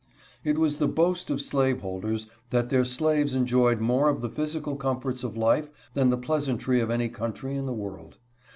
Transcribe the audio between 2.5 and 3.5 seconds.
their slaves